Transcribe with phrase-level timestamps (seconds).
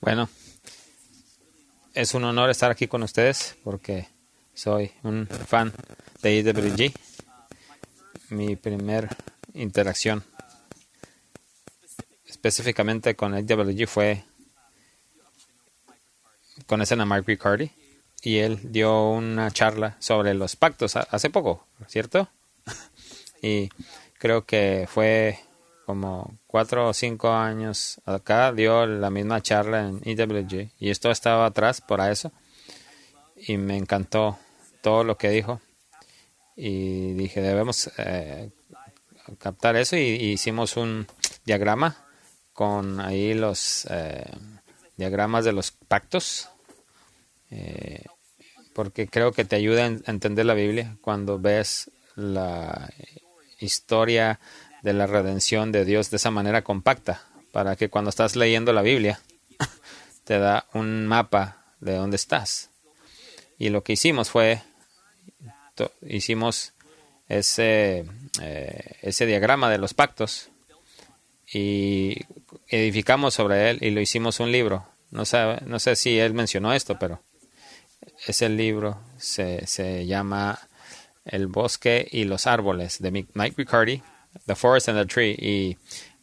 [0.00, 0.28] Bueno,
[1.94, 4.08] es un honor estar aquí con ustedes porque
[4.54, 5.72] soy un fan
[6.22, 6.92] de IWG.
[8.30, 9.08] Mi primer
[9.54, 10.24] interacción
[12.26, 14.24] específicamente con IWG fue
[16.66, 17.70] con escena Mark Riccardi
[18.22, 22.30] y él dio una charla sobre los pactos hace poco, ¿cierto?
[23.42, 23.68] y
[24.18, 25.38] creo que fue
[25.90, 31.46] como cuatro o cinco años acá, dio la misma charla en EWG y esto estaba
[31.46, 32.30] atrás por eso
[33.34, 34.38] y me encantó
[34.82, 35.60] todo lo que dijo
[36.54, 38.50] y dije debemos eh,
[39.38, 41.08] captar eso y, hicimos un
[41.44, 41.96] diagrama
[42.52, 44.30] con ahí los eh,
[44.96, 46.50] diagramas de los pactos
[47.50, 48.04] eh,
[48.74, 52.88] porque creo que te ayuda a entender la Biblia cuando ves la
[53.58, 54.38] historia
[54.82, 58.82] de la redención de Dios de esa manera compacta, para que cuando estás leyendo la
[58.82, 59.20] Biblia
[60.24, 62.70] te da un mapa de dónde estás.
[63.58, 64.62] Y lo que hicimos fue,
[66.02, 66.72] hicimos
[67.28, 68.04] ese,
[68.40, 70.48] eh, ese diagrama de los pactos
[71.52, 72.16] y
[72.68, 74.86] edificamos sobre él y lo hicimos un libro.
[75.10, 77.22] No sé, no sé si él mencionó esto, pero
[78.26, 80.58] ese libro se, se llama
[81.24, 84.02] El bosque y los árboles de Mike Riccardi,
[84.46, 85.76] The Forest and the Tree, y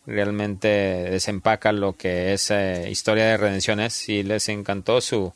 [0.08, 5.34] realmente desempaca lo que es eh, historia de redenciones y les encantó su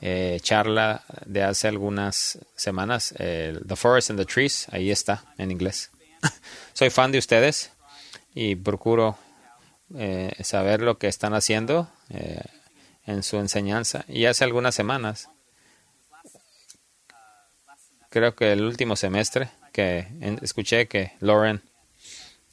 [0.00, 5.90] eh, charla de hace algunas semanas, The Forest and the Trees, ahí está en inglés.
[6.72, 7.72] Soy fan de ustedes
[8.34, 9.18] y procuro
[9.94, 11.88] eh, saber lo que están haciendo
[13.06, 14.04] en su enseñanza.
[14.08, 15.28] Y hace algunas semanas
[18.10, 20.06] creo que el último semestre que
[20.42, 21.62] escuché que Lauren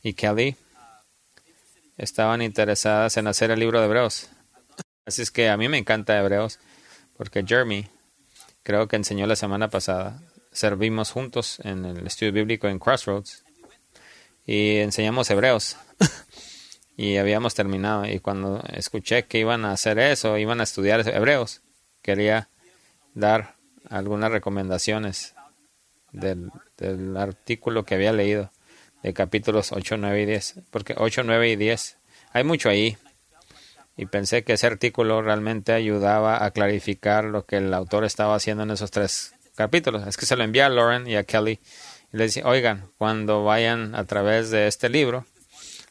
[0.03, 0.55] y Kelly
[1.97, 4.29] estaban interesadas en hacer el libro de Hebreos.
[5.05, 6.59] Así es que a mí me encanta Hebreos
[7.17, 7.87] porque Jeremy
[8.63, 10.21] creo que enseñó la semana pasada.
[10.51, 13.43] Servimos juntos en el estudio bíblico en Crossroads
[14.45, 15.77] y enseñamos Hebreos.
[16.97, 21.61] y habíamos terminado y cuando escuché que iban a hacer eso, iban a estudiar Hebreos,
[22.01, 22.49] quería
[23.15, 23.55] dar
[23.89, 25.33] algunas recomendaciones
[26.11, 26.51] del,
[27.17, 28.51] artículo que había leído
[29.03, 31.97] de capítulos 8, 9 y 10, porque 8, 9 y 10,
[32.31, 32.97] hay mucho ahí.
[33.95, 38.63] Y pensé que ese artículo realmente ayudaba a clarificar lo que el autor estaba haciendo
[38.63, 40.07] en esos tres capítulos.
[40.07, 41.59] Es que se lo envía a Lauren y a Kelly
[42.11, 45.27] y les dice, oigan, cuando vayan a través de este libro,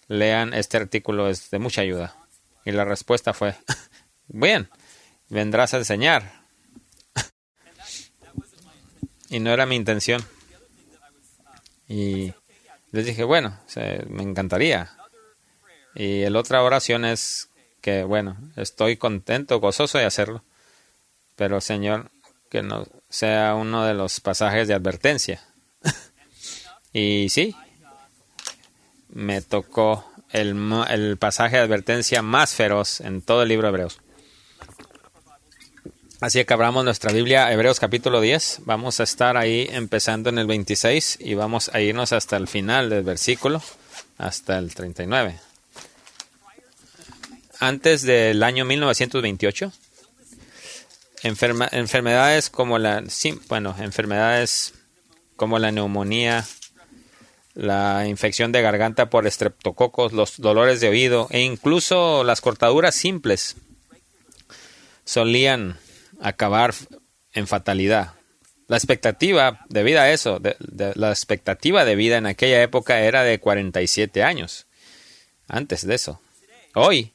[0.09, 2.17] lean este artículo, es de mucha ayuda.
[2.65, 3.55] Y la respuesta fue,
[4.27, 4.69] bien,
[5.29, 6.43] vendrás a enseñar,
[9.33, 10.23] y no era mi intención.
[11.89, 12.34] Y
[12.92, 13.58] les dije, bueno,
[14.08, 14.92] me encantaría.
[15.94, 17.48] Y la otra oración es
[17.80, 20.44] que, bueno, estoy contento, gozoso de hacerlo,
[21.34, 22.10] pero Señor,
[22.50, 25.42] que no sea uno de los pasajes de advertencia.
[26.92, 27.56] y sí,
[29.08, 30.54] me tocó el,
[30.91, 34.01] el pasaje de advertencia más feroz en todo el libro de Hebreos.
[36.22, 38.60] Así que abramos nuestra Biblia, Hebreos capítulo 10.
[38.65, 42.91] Vamos a estar ahí empezando en el 26 y vamos a irnos hasta el final
[42.91, 43.60] del versículo,
[44.19, 45.41] hasta el 39.
[47.59, 49.72] Antes del año 1928,
[51.25, 53.03] enfermedades como la,
[53.49, 54.75] bueno, enfermedades
[55.34, 56.47] como la neumonía,
[57.55, 63.56] la infección de garganta por estreptococos, los dolores de oído e incluso las cortaduras simples
[65.05, 65.81] solían
[66.22, 66.72] acabar
[67.34, 68.15] en fatalidad.
[68.69, 70.41] La expectativa debido a eso,
[70.94, 74.66] la expectativa de vida en aquella época era de 47 años.
[75.49, 76.21] Antes de eso.
[76.75, 77.12] Hoy,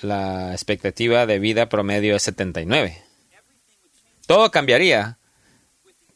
[0.00, 3.02] la expectativa de vida promedio es 79.
[4.26, 5.18] Todo cambiaría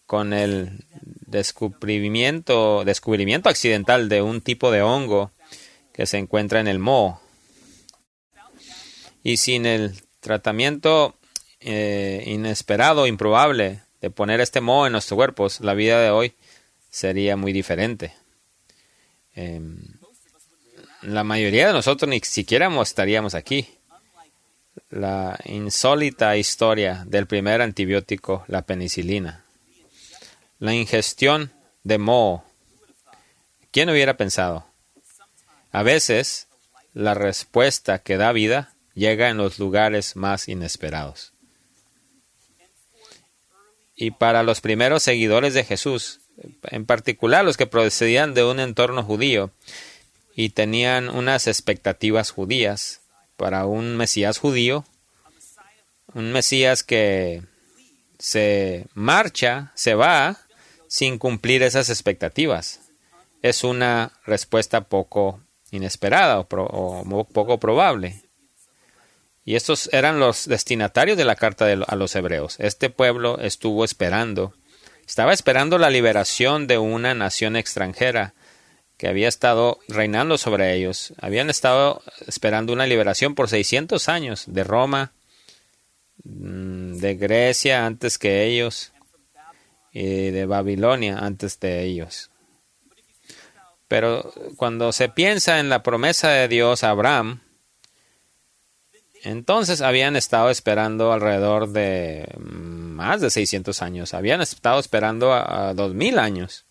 [0.06, 0.84] con el
[1.26, 5.32] descubrimiento, descubrimiento accidental de un tipo de hongo
[5.92, 7.20] que se encuentra en el moho.
[9.22, 11.17] Y sin el tratamiento
[11.60, 16.34] eh, inesperado, improbable de poner este moho en nuestros cuerpos, la vida de hoy
[16.90, 18.14] sería muy diferente.
[19.34, 19.78] Em,
[21.02, 23.68] la mayoría de nosotros ni siquiera estaríamos aquí.
[24.90, 29.44] La insólita historia del primer antibiótico, la penicilina.
[30.58, 31.52] La ingestión
[31.82, 32.44] de moho.
[33.70, 34.66] ¿Quién hubiera pensado?
[35.70, 36.48] A veces,
[36.94, 41.32] la respuesta que da vida llega en los lugares más inesperados.
[44.00, 46.20] Y para los primeros seguidores de Jesús,
[46.62, 49.50] en particular los que procedían de un entorno judío
[50.36, 53.00] y tenían unas expectativas judías,
[53.36, 54.84] para un Mesías judío,
[56.14, 57.42] un Mesías que
[58.18, 60.38] se marcha, se va
[60.86, 62.80] sin cumplir esas expectativas.
[63.42, 65.40] Es una respuesta poco
[65.70, 68.22] inesperada o, poco probable.
[69.48, 72.56] Y estos eran los destinatarios de la carta a los hebreos.
[72.58, 74.52] Este pueblo estuvo esperando,
[75.06, 78.34] estaba esperando la liberación de una nación extranjera
[78.98, 81.14] que había estado reinando sobre ellos.
[81.18, 85.12] Habían estado esperando una liberación por 600 años de Roma,
[86.24, 88.92] mm, de Grecia antes que ellos
[89.94, 92.30] y de Babilonia antes de ellos.
[93.88, 97.40] Pero cuando se piensa en la promesa de Dios a Abraham,
[99.22, 106.18] entonces habían estado esperando alrededor de más de 600 años, habían estado esperando a, 2000
[106.18, 106.66] años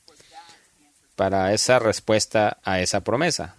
[1.15, 3.55] para esa respuesta a esa promesa.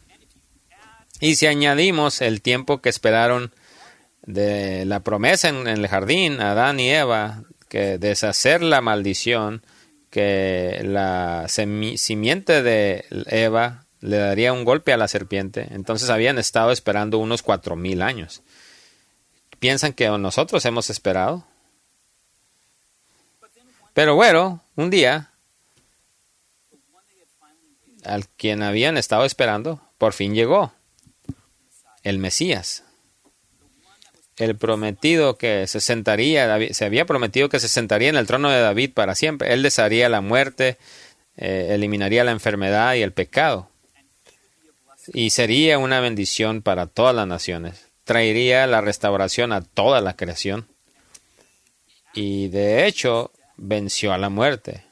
[1.20, 3.52] Y si añadimos el tiempo que esperaron
[4.22, 9.62] de la promesa en, el jardín, Adán y Eva, que deshacer la maldición,
[10.10, 16.70] que la simiente de Eva le daría un golpe a la serpiente, entonces habían estado
[16.70, 18.42] esperando unos cuatro mil años.
[19.58, 21.44] ¿Piensan que nosotros hemos esperado?
[23.94, 25.32] Pero bueno, un día,
[28.04, 30.72] al quien habían estado esperando, por fin llegó,
[32.04, 32.84] el Mesías
[34.38, 38.60] el prometido que se sentaría, se había prometido que se sentaría en el trono de
[38.60, 39.52] David para siempre.
[39.52, 40.78] Él desharía la muerte,
[41.36, 43.68] eh, eliminaría la enfermedad y el pecado.
[45.12, 47.87] Y sería una bendición para todas las naciones.
[48.08, 50.66] Traería la restauración a toda la creación.
[52.14, 54.86] Y de hecho venció a la muerte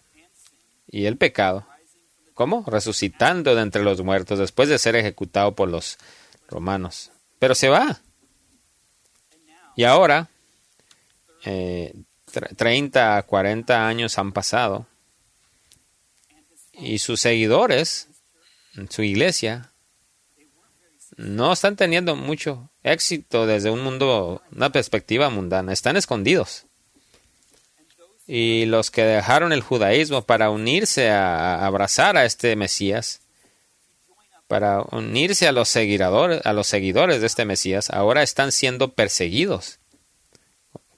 [0.87, 1.67] y el pecado.
[2.35, 2.63] ¿Cómo?
[2.67, 5.97] Resucitando de entre los muertos después de ser ejecutado por los
[6.51, 7.11] romanos.
[7.39, 8.03] Pero se va
[9.77, 10.31] y ahora,
[11.45, 11.95] eh,
[12.57, 14.87] 30, 40 años han pasado
[16.73, 18.09] y sus seguidores
[18.91, 19.73] su iglesia
[21.17, 26.67] no están teniendo mucho éxito desde un mundo, una perspectiva mundana, están escondidos.
[28.27, 33.21] Y los que dejaron el judaísmo para unirse a, abrazar a este Mesías,
[34.47, 39.79] para unirse a los seguidores, a los seguidores de este Mesías, ahora están siendo perseguidos,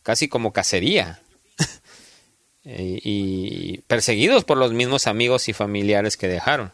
[0.02, 1.22] casi como cacería,
[2.64, 6.72] y, perseguidos por los mismos amigos y familiares que dejaron.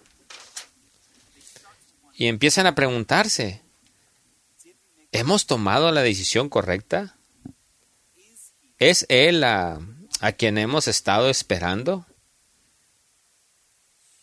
[2.17, 3.61] Y empiezan a preguntarse,
[5.13, 7.17] ¿hemos tomado la decisión correcta?
[8.79, 9.81] ¿Es Él a
[10.39, 12.07] quien hemos estado esperando?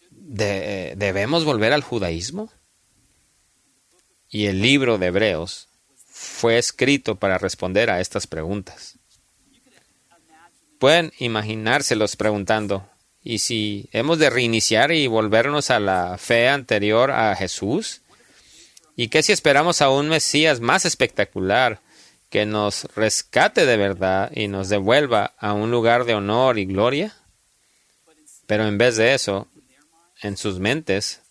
[0.10, 2.52] ¿Debemos volver al judaísmo?
[4.30, 5.68] Y el libro de Hebreos
[6.08, 8.98] fue escrito para responder a estas preguntas.
[10.80, 12.90] Pueden imaginárselos preguntando,
[13.24, 18.02] ¿y si hemos de reiniciar y volvernos a la fe anterior a Jesús?
[18.96, 21.82] ¿Y qué si esperamos a un Mesías más espectacular
[22.30, 27.16] que nos rescate de verdad y nos devuelva a un lugar de honor y gloria?
[28.48, 29.48] Pero en vez de eso,
[30.22, 31.22] en sus mentes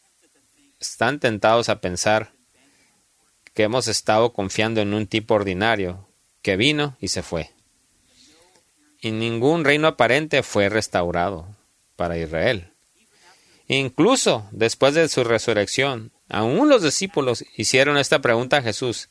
[0.78, 2.32] están tentados a pensar
[3.52, 6.08] que hemos estado confiando en un tipo ordinario
[6.40, 7.50] que vino y se fue.
[9.00, 11.46] Y ningún reino aparente fue restaurado
[12.00, 12.72] para Israel.
[13.68, 19.10] Incluso después de su resurrección, aún los discípulos hicieron esta pregunta a Jesús.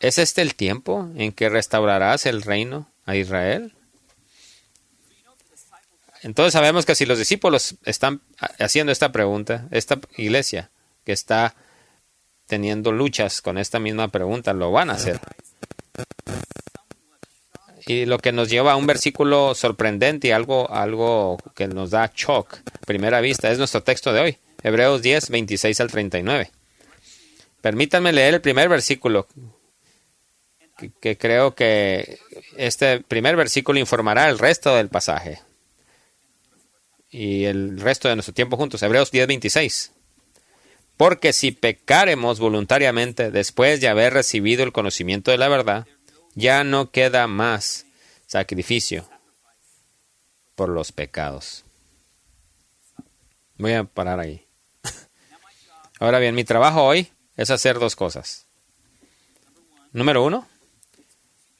[0.00, 3.72] ¿Es este el tiempo en que restaurarás el reino a Israel?
[6.22, 8.20] Entonces sabemos que si los discípulos están
[8.58, 10.72] haciendo esta pregunta, esta iglesia
[11.04, 11.54] que está
[12.48, 15.20] teniendo luchas con esta misma pregunta, lo van a hacer.
[17.86, 22.10] Y lo que nos lleva a un versículo sorprendente y algo, algo que nos da
[22.14, 26.50] shock, primera vista, es nuestro texto de hoy, Hebreos 10, 26 al 39.
[27.60, 29.28] Permítanme leer el primer versículo,
[31.00, 32.18] que creo que
[32.56, 35.40] este primer versículo informará el resto del pasaje
[37.10, 38.82] y el resto de nuestro tiempo juntos.
[38.82, 39.92] Hebreos 10:26.
[40.96, 45.86] Porque si pecaremos voluntariamente después de haber recibido el conocimiento de la verdad,
[46.36, 47.86] ya no queda más
[48.26, 49.08] sacrificio
[50.54, 51.64] por los pecados.
[53.58, 54.46] Voy a parar ahí.
[55.98, 58.46] Ahora bien, mi trabajo hoy es hacer dos cosas.
[59.92, 60.46] Número uno,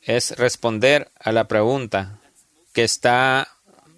[0.02, 2.20] es responder a la pregunta
[2.72, 3.48] que está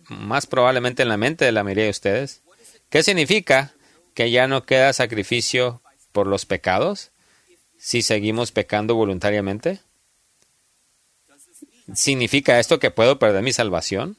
[0.08, 2.40] más probablemente en la mente de la mayoría de ustedes.
[2.88, 3.74] ¿Qué significa
[4.14, 5.82] que ya no queda sacrificio
[6.12, 7.10] por los pecados?
[7.78, 9.80] si seguimos pecando voluntariamente?
[11.94, 14.16] ¿Significa esto que puedo perder mi salvación?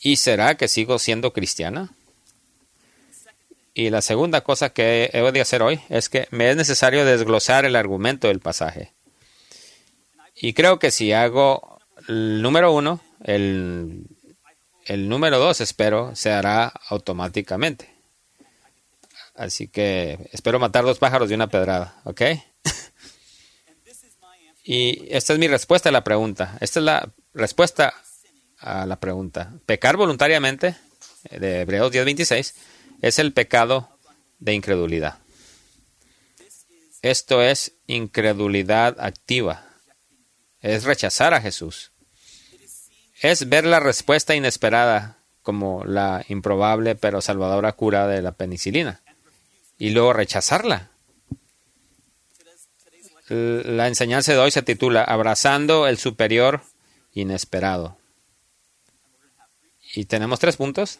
[0.00, 1.90] ¿Y será que sigo siendo cristiana?
[3.74, 7.64] Y la segunda cosa que he de hacer hoy es que me es necesario desglosar
[7.64, 8.92] el argumento del pasaje.
[10.34, 14.06] Y creo que si hago el número uno, el,
[14.86, 17.94] el número dos, espero, se hará automáticamente.
[19.34, 22.22] Así que espero matar dos pájaros de una pedrada, ¿ok?
[24.72, 26.56] Y esta es mi respuesta a la pregunta.
[26.60, 27.92] Esta es la respuesta
[28.60, 29.52] a la pregunta.
[29.66, 30.76] Pecar voluntariamente,
[31.28, 32.54] de Hebreos 10:26,
[33.02, 33.88] es el pecado
[34.38, 35.18] de incredulidad.
[37.02, 39.66] Esto es incredulidad activa.
[40.60, 41.90] Es rechazar a Jesús.
[43.22, 49.02] Es ver la respuesta inesperada como la improbable pero salvadora cura de la penicilina
[49.78, 50.89] y luego rechazarla.
[53.30, 56.62] La enseñanza de hoy se titula Abrazando el superior
[57.12, 57.96] inesperado.
[59.94, 60.98] Y tenemos tres puntos.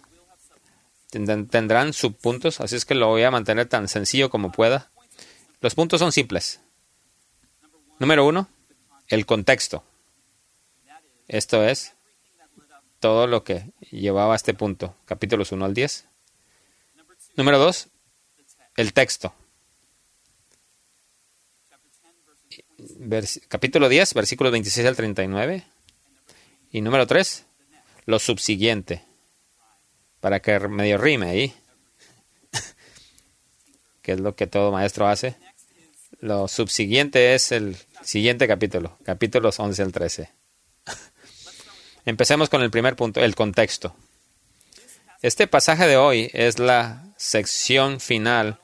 [1.11, 4.93] Tendrán subpuntos, así es que lo voy a mantener tan sencillo como pueda.
[5.61, 6.61] Los puntos son simples.
[7.99, 8.49] Número uno,
[9.09, 9.83] el contexto.
[11.27, 11.95] Esto es
[13.01, 16.07] todo lo que llevaba a este punto, capítulos 1 al 10.
[17.35, 17.89] Número dos,
[18.77, 19.35] el texto.
[23.49, 25.64] Capítulo 10, versículos 26 al 39.
[26.73, 27.47] Y número 3,
[28.07, 29.02] lo subsiguiente.
[30.21, 31.54] Para que medio rime ahí.
[34.02, 35.37] que es lo que todo maestro hace.
[36.21, 40.30] Lo subsiguiente es el siguiente capítulo, capítulos 11 al 13.
[42.04, 43.97] Empecemos con el primer punto, el contexto.
[45.23, 48.59] Este pasaje de hoy es la sección final,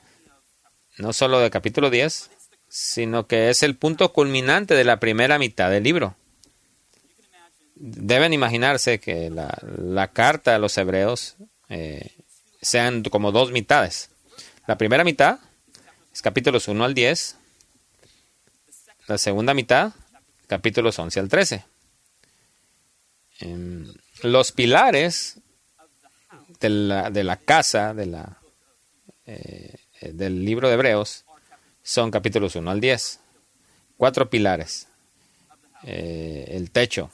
[0.97, 2.31] no solo del capítulo 10,
[2.69, 6.15] sino que es el punto culminante de la primera mitad del libro.
[7.75, 11.35] Deben imaginarse que la, carta a los hebreos
[11.69, 12.11] eh,
[12.61, 14.09] sean como dos mitades.
[14.65, 15.39] La primera mitad
[16.11, 17.37] es capítulos 1 al 10,
[19.07, 19.93] la segunda mitad,
[20.47, 21.65] capítulos 11 al 13.
[23.39, 23.93] Em,
[24.23, 25.39] los pilares
[26.59, 28.41] de la, de la casa de la,
[29.25, 31.25] eh, del libro de Hebreos
[31.87, 33.21] son capítulos 1 al 10.
[33.95, 34.89] Cuatro pilares.
[35.83, 37.09] Eh, el techo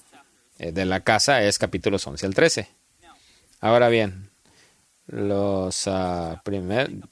[0.58, 2.68] eh, de la casa es capítulos 11 al 13.
[3.62, 4.32] Ahora bien,
[5.06, 6.42] los, ah,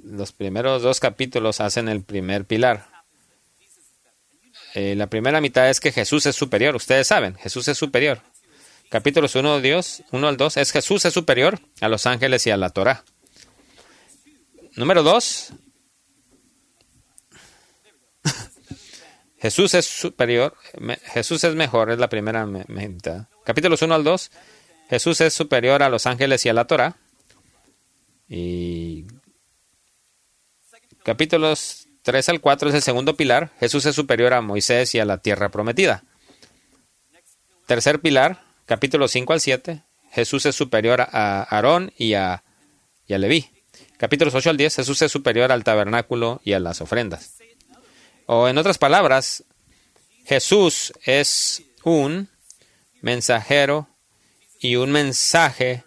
[0.04, 2.88] los primeros dos capítulos hacen el primer pilar.
[4.74, 6.76] la primera mitad es que Jesús es superior.
[6.76, 8.22] Ustedes saben, Jesús es superior
[8.90, 12.58] capítulos 1, Dios, 1 al 2, es Jesús es superior a los ángeles y a
[12.58, 13.06] la Torah.
[14.76, 15.54] Número 2,
[19.42, 20.56] Jesús es superior,
[21.06, 23.26] Jesús es mejor, es la primera mitad.
[23.44, 24.32] Capítulos 1 al 2,
[24.90, 26.98] Jesús es superior a los ángeles y a la Torah.
[28.30, 29.06] Y
[31.04, 35.06] capítulos 3 al 4 es el segundo pilar, Jesús es superior a Moisés y a
[35.06, 36.04] la tierra prometida.
[37.66, 42.44] Tercer pilar, Capítulos 5 al 7, Jesús es superior a Aarón y a,
[43.06, 43.50] y a Leví.
[43.98, 47.41] Capítulos 8 al 10, Jesús es superior al tabernáculo y a las ofrendas.
[48.26, 49.44] O en otras palabras,
[50.26, 52.30] Jesús es un
[53.02, 53.88] mensajero
[54.60, 55.84] y un mensaje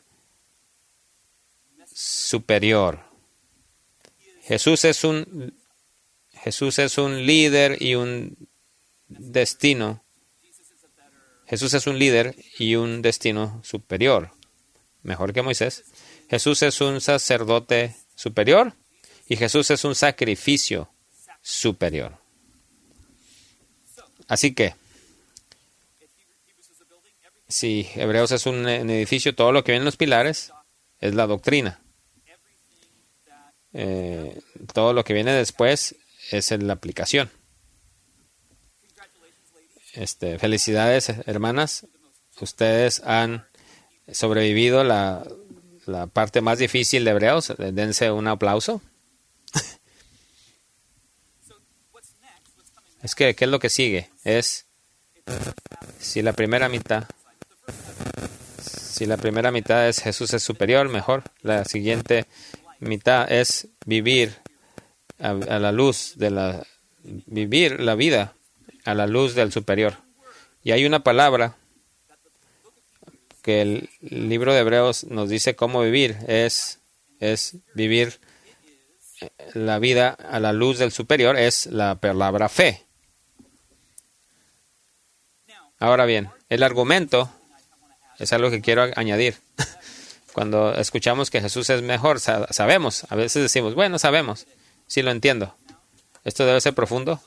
[1.92, 3.00] superior.
[4.42, 5.54] Jesús es un
[6.32, 8.36] Jesús es un líder y un
[9.08, 10.04] destino
[11.46, 14.30] Jesús es un líder y un destino superior,
[15.02, 15.84] mejor que Moisés.
[16.30, 18.72] Jesús es un sacerdote superior
[19.28, 20.90] y Jesús es un sacrificio
[21.42, 22.23] superior.
[24.28, 24.74] Así que,
[27.48, 30.52] si Hebreos es un edificio, todo lo que viene en los pilares
[31.00, 31.80] es la doctrina.
[33.72, 34.40] Eh,
[34.72, 35.96] todo lo que viene después
[36.30, 37.30] es la aplicación.
[39.92, 41.86] Este, felicidades, hermanas.
[42.40, 43.46] Ustedes han
[44.10, 45.24] sobrevivido la,
[45.86, 47.52] la parte más difícil de Hebreos.
[47.58, 48.80] Dense un aplauso.
[53.04, 54.10] Es que, ¿qué es lo que sigue?
[54.24, 54.64] Es
[55.98, 57.04] si la primera mitad,
[58.62, 61.22] si la primera mitad es Jesús es superior, mejor.
[61.42, 62.24] La siguiente
[62.80, 64.38] mitad es vivir
[65.18, 66.66] a, la luz de la,
[67.02, 68.34] vivir la vida
[68.86, 69.98] a la luz del superior.
[70.62, 71.58] Y hay una palabra
[73.42, 76.80] que el libro de Hebreos nos dice cómo vivir, es,
[77.20, 78.18] es vivir
[79.52, 82.84] la vida a la luz del superior es la palabra fe.
[85.78, 87.30] Ahora bien, el argumento
[88.18, 89.36] es algo que quiero añadir.
[90.32, 94.46] Cuando escuchamos que Jesús es mejor, sabemos, a veces decimos, bueno, sabemos,
[94.86, 95.54] sí lo entiendo.
[96.24, 97.20] Esto debe ser profundo,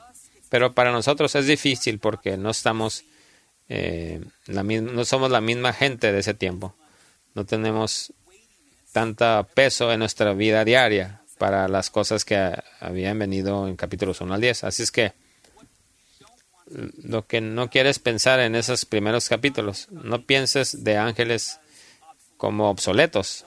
[0.49, 3.05] pero para nosotros es difícil porque no estamos,
[3.69, 6.75] eh, la no somos la misma gente de ese tiempo.
[7.33, 8.11] No tenemos
[8.91, 14.33] tanto peso en nuestra vida diaria para las cosas que habían venido en capítulos 1
[14.33, 14.63] al 10.
[14.63, 15.13] Así es que
[16.69, 21.59] lo que no quieres pensar en esos primeros capítulos, no pienses de ángeles
[22.37, 23.45] como obsoletos.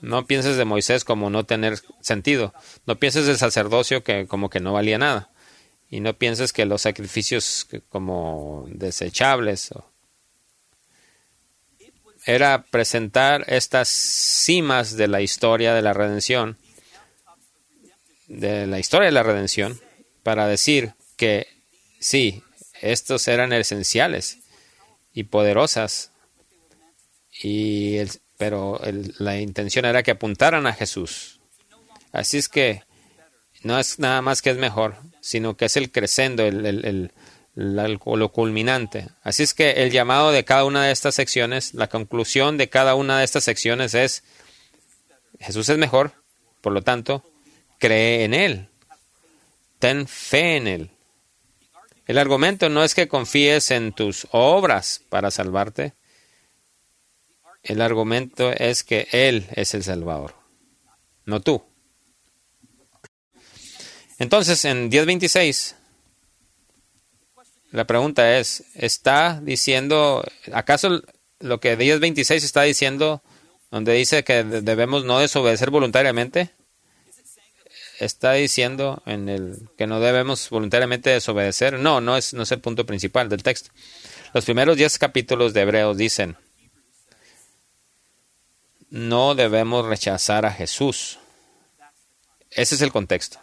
[0.00, 2.54] No pienses de Moisés como no tener sentido.
[2.86, 5.30] No pienses del sacerdocio que como que no valía nada.
[5.90, 9.70] Y no pienses que los sacrificios como desechables.
[12.26, 16.58] Era presentar estas cimas de la historia de la redención,
[18.28, 19.80] de la historia de la redención,
[20.22, 21.57] para decir que
[21.98, 22.42] sí,
[22.80, 24.38] estos eran esenciales
[25.12, 26.12] y poderosas
[27.42, 27.98] y
[28.36, 28.80] pero
[29.18, 31.40] la intención era que apuntaran a Jesús.
[32.12, 32.82] Así es que
[33.62, 37.12] no es nada más que es mejor, sino que es el crescendo, el, el,
[37.54, 39.08] lo culminante.
[39.22, 42.94] Así es que el llamado de cada una de estas secciones, la conclusión de cada
[42.94, 44.22] una de estas secciones es,
[45.40, 46.12] Jesús es mejor,
[46.60, 47.24] por lo tanto,
[47.78, 48.68] cree en Él,
[49.80, 50.90] ten fe en Él.
[52.08, 55.92] El argumento no es que confíes en tus obras para salvarte,
[57.62, 60.34] el argumento es que Él es el Salvador,
[61.26, 61.62] no tú.
[64.18, 65.74] Entonces, en 10.26,
[67.72, 71.02] la pregunta es, ¿está diciendo, acaso
[71.40, 73.22] lo que 10.26 está diciendo,
[73.70, 76.52] donde dice que debemos no desobedecer voluntariamente?
[77.98, 81.80] ¿Está diciendo en el que no debemos voluntariamente desobedecer?
[81.80, 83.70] No, no es, no es el punto principal del texto.
[84.32, 86.36] Los primeros 10 capítulos de Hebreos dicen,
[88.90, 91.18] no debemos rechazar a Jesús.
[92.50, 93.40] Ese es el contexto.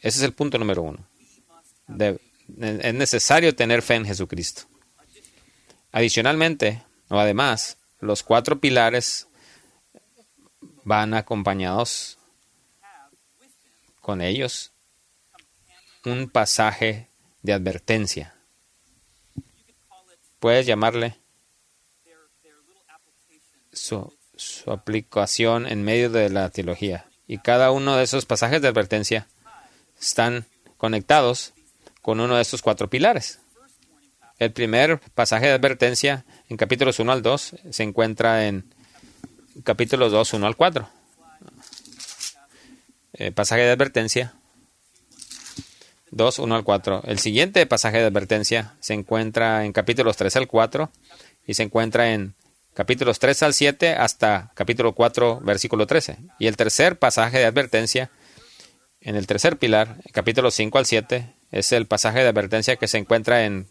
[0.00, 1.06] Ese es el punto número uno.
[2.60, 4.62] es necesario tener fe en Jesucristo.
[5.92, 9.28] Adicionalmente, o además, los cuatro pilares
[10.82, 12.15] van acompañados
[14.06, 14.70] con ellos
[16.04, 17.08] un pasaje
[17.42, 18.36] de advertencia.
[20.38, 21.18] Puedes llamarle
[23.72, 27.06] su su aplicación en medio de la teología.
[27.26, 29.26] Y cada uno de esos pasajes de advertencia
[30.00, 31.52] están conectados
[32.00, 33.40] con uno de estos cuatro pilares.
[34.38, 38.72] El primer pasaje de advertencia en capítulos 1 al 2 se encuentra en
[39.64, 40.95] capítulos 2, 1 al 4.
[43.18, 44.34] Eh, pasaje de advertencia
[46.10, 47.02] 2, 1 al 4.
[47.06, 50.90] El siguiente pasaje de advertencia se encuentra en capítulos 3 al 4
[51.46, 52.34] y se encuentra en
[52.74, 56.18] capítulos 3 al 7 hasta capítulo 4, versículo 13.
[56.38, 58.10] Y el tercer pasaje de advertencia,
[59.00, 62.98] en el tercer pilar, capítulo 5 al 7, es el pasaje de advertencia que se
[62.98, 63.66] encuentra en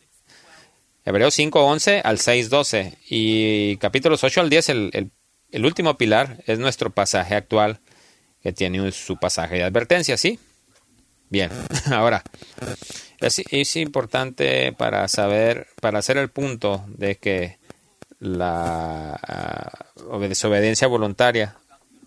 [1.06, 2.98] Hebreos 5, 11 al 6, 12.
[3.10, 5.12] Y capítulos 8 al 10, el,
[5.52, 7.80] el, último pilar, es nuestro pasaje actual
[8.46, 10.38] que tiene su pasaje de advertencia, ¿sí?
[11.32, 11.50] Bien,
[11.92, 12.22] ahora,
[13.20, 17.58] es, importante para saber, para hacer el punto de que
[18.20, 21.56] la uh, desobediencia voluntaria,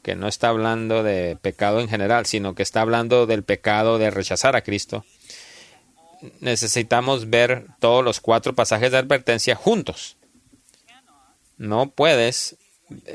[0.05, 4.12] que no está hablando de pecado en general, sino que está hablando del pecado de
[4.12, 5.05] rechazar a Cristo,
[6.38, 10.16] necesitamos ver todos los cuatro pasajes de advertencia juntos.
[11.57, 12.55] No puedes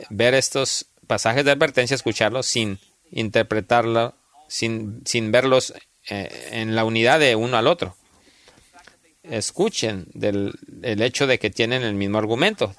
[0.10, 2.80] ver estos pasajes de advertencia, escucharlos sin
[3.13, 4.15] interpretarlo,
[4.47, 5.73] sin, sin verlos
[6.10, 7.95] eh, en la unidad de uno al otro
[9.23, 12.76] escuchen del el hecho de que tienen el mismo argumento.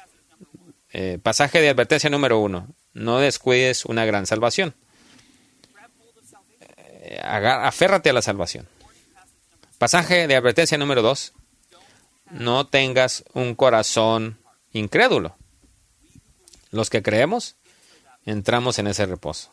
[0.92, 2.68] Eh, pasaje de advertencia número uno.
[2.92, 4.75] No descuides una gran salvación.
[6.79, 8.68] Eh, aférrate a la salvación.
[9.79, 11.33] Pasaje de advertencia número dos.
[12.31, 14.38] No tengas un corazón
[14.73, 15.37] incrédulo.
[16.70, 17.57] Los que creemos,
[18.25, 19.51] entramos en ese reposo.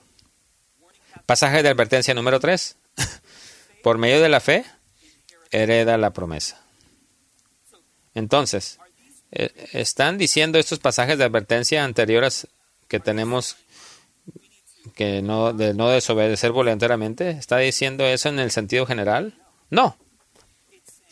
[1.25, 2.77] Pasaje de advertencia número tres.
[3.83, 4.65] Por medio de la fe,
[5.49, 6.63] hereda la promesa.
[8.13, 8.79] Entonces,
[9.31, 12.47] eh, están diciendo estos pasajes de advertencia anteriores
[12.87, 13.57] que tenemos
[14.95, 17.31] que no desobedecer voluntariamente.
[17.31, 19.39] ¿Está diciendo eso en el sentido general?
[19.69, 19.97] No,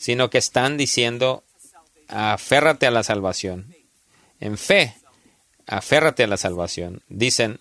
[0.00, 1.44] sino que están diciendo
[2.08, 3.74] aférrate a la salvación.
[4.40, 4.96] En fe,
[5.66, 7.02] aférrate a la salvación.
[7.08, 7.60] Dicen,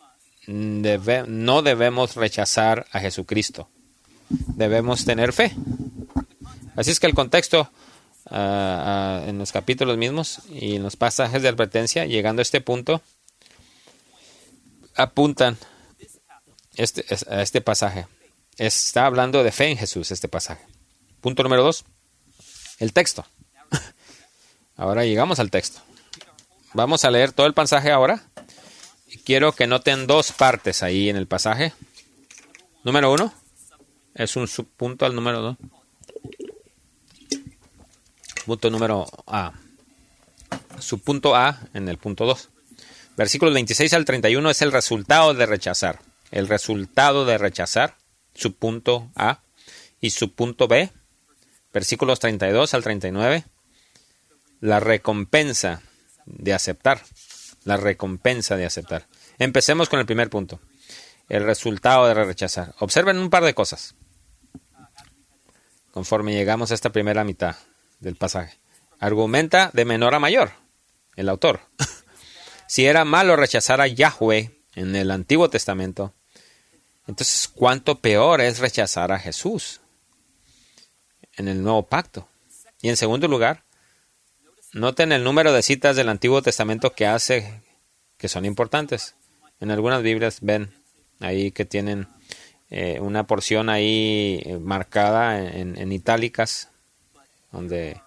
[0.54, 3.70] no debemos rechazar a Jesucristo.
[4.30, 5.54] Debemos tener fe.
[6.76, 7.70] Así es que el contexto
[8.30, 12.62] ah, ah, en los capítulos mismos y en los pasajes de advertencia, llegando a este
[12.62, 13.02] punto,
[14.96, 15.58] apuntan
[16.76, 18.08] este, es- a este pasaje.
[18.58, 20.64] Está hablando de fe en Jesús, este pasaje.
[21.22, 21.86] Punto número dos,
[22.80, 23.26] el texto.
[24.78, 25.80] Ahora llegamos al texto.
[26.74, 28.24] Vamos a leer todo el pasaje ahora.
[29.26, 31.74] Quiero que noten dos partes ahí en el pasaje.
[32.84, 33.34] Número uno
[34.14, 35.58] es un subpunto al número dos.
[38.46, 39.54] Punto número A.
[40.80, 42.50] Subpunto A en el punto 2.
[43.16, 46.00] Versículos 26 al 31 es el resultado de rechazar.
[46.32, 47.98] El resultado de rechazar,
[48.34, 49.42] subpunto A.
[50.02, 50.90] Y subpunto B,
[51.74, 53.44] versículos 32 al 39,
[54.62, 55.82] la recompensa
[56.26, 57.04] de aceptar.
[57.64, 59.08] La recompensa de aceptar.
[59.38, 60.60] Empecemos con el primer punto.
[61.28, 62.74] El resultado de rechazar.
[62.80, 63.96] Observen un par de cosas.
[65.92, 67.56] Conforme llegamos a esta primera mitad
[68.00, 68.60] del pasaje.
[69.00, 70.52] Argumenta de menor a mayor
[71.20, 71.60] el autor.
[72.68, 76.14] si era malo rechazar a Yahweh en el Antiguo Testamento,
[77.08, 79.82] entonces cuánto peor es rechazar a Jesús
[81.34, 82.30] en el Nuevo Pacto.
[82.82, 83.66] Y en segundo lugar,
[84.74, 87.62] noten el número de citas del Antiguo Testamento que hace
[88.18, 89.16] que son importantes.
[89.60, 90.72] En algunas Biblias ven
[91.20, 92.08] ahí que tienen
[92.70, 96.70] eh, una porción ahí eh, marcada en, itálicas,
[97.52, 98.02] donde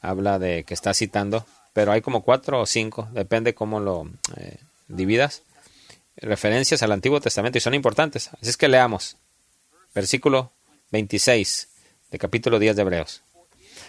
[0.00, 4.58] habla de que está citando, pero hay como cuatro o cinco, depende cómo lo eh,
[4.88, 5.42] dividas,
[6.16, 8.28] referencias al Antiguo Testamento y son importantes.
[8.40, 9.16] Así es que leamos.
[9.94, 10.52] Versículo
[10.92, 11.68] 26
[12.10, 13.22] de capítulo 10 de Hebreos.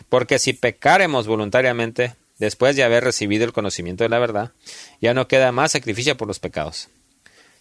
[0.09, 4.51] Porque si pecaremos voluntariamente después de haber recibido el conocimiento de la verdad,
[5.01, 6.89] ya no queda más sacrificio por los pecados,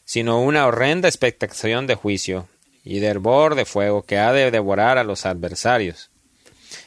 [0.04, 2.48] sino una horrenda expectación de juicio
[2.84, 6.10] y de hervor de fuego que ha de devorar a los adversarios.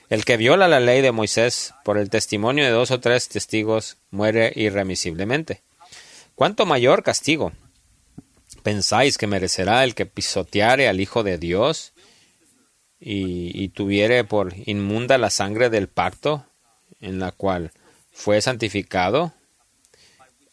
[0.09, 3.97] El que viola la ley de Moisés por el testimonio de dos o tres testigos
[4.09, 5.61] muere irremisiblemente.
[6.35, 7.51] ¿Cuánto mayor castigo
[8.63, 11.93] pensáis que merecerá el que pisoteare al Hijo de Dios
[12.99, 16.45] y, tuviere por inmunda la sangre del pacto
[16.99, 17.71] en la cual
[18.11, 19.33] fue santificado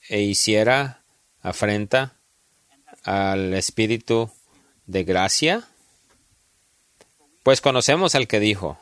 [0.08, 1.02] e hiciera
[1.42, 2.14] afrenta
[3.02, 4.30] al Espíritu
[4.86, 5.64] de gracia?
[7.42, 8.78] Pues conocemos al que dijo,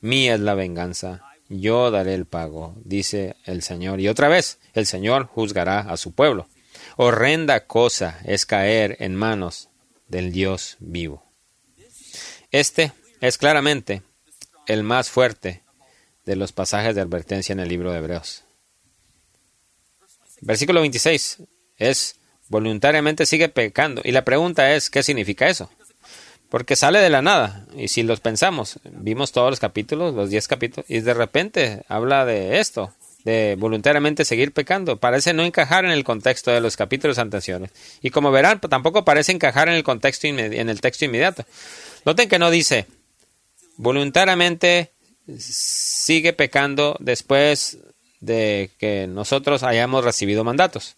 [0.00, 4.00] mía es la venganza, yo daré el pago, dice el Señor.
[4.00, 6.48] Y otra vez, el Señor juzgará a su pueblo.
[6.96, 9.68] Horrenda cosa es caer en manos
[10.08, 11.25] del Dios vivo.
[12.50, 14.02] Este es claramente
[14.66, 15.62] el más fuerte
[16.24, 18.44] de los pasajes de advertencia en el libro de Hebreos.
[20.40, 21.38] Versículo 26
[21.78, 22.16] es
[22.48, 24.02] voluntariamente sigue pecando.
[24.04, 25.70] Y la pregunta es, ¿qué significa eso?
[26.48, 27.66] Porque sale de la nada.
[27.76, 32.24] Y si los pensamos, vimos todos los capítulos, los 10 capítulos, y de repente habla
[32.24, 32.92] de esto,
[33.24, 34.98] de voluntariamente seguir pecando.
[34.98, 37.70] Parece no encajar en el contexto de los capítulos anteriores.
[38.00, 41.44] Y como verán, tampoco parece encajar en el contexto en el texto inmediato.
[42.06, 42.86] Noten que no dice
[43.78, 44.92] voluntariamente
[45.38, 47.78] sigue pecando después
[48.20, 50.96] de que nosotros hayamos recibido mandatos.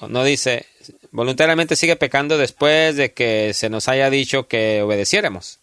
[0.00, 0.64] No dice
[1.12, 5.60] voluntariamente sigue pecando después de que se nos haya dicho que obedeciéramos.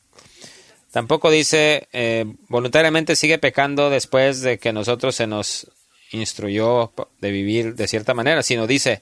[0.91, 5.71] Tampoco dice eh, voluntariamente sigue pecando después de que nosotros se nos
[6.11, 9.01] instruyó de vivir de cierta manera, sino dice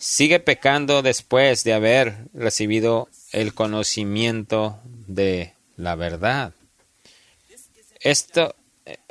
[0.00, 6.54] sigue pecando después de haber recibido el conocimiento de la verdad.
[8.00, 8.56] Esto